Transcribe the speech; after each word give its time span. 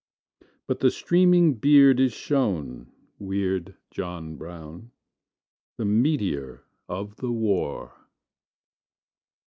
But 0.65 0.79
the 0.79 0.89
streaming 0.89 1.53
beard 1.59 1.99
is 1.99 2.11
shown 2.11 2.91
(Weird 3.19 3.75
John 3.91 4.35
Brown), 4.35 4.89
The 5.77 5.85
meteor 5.85 6.63
of 6.89 7.17
the 7.17 7.27
the 7.27 7.31
war. 7.31 7.93